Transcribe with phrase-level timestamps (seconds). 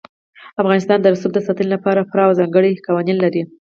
[0.61, 3.41] افغانستان د رسوب د ساتنې لپاره پوره او ځانګړي قوانین لري.